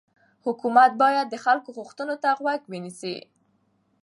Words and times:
حکومت 0.45 0.91
باید 1.03 1.27
د 1.29 1.35
خلکو 1.45 1.69
غوښتنو 1.77 2.15
ته 2.23 2.29
غوږ 2.39 2.61
ونیسي 2.71 3.15